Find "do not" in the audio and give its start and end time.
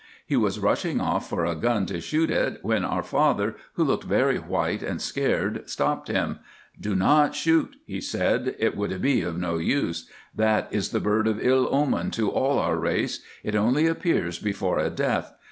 6.79-7.35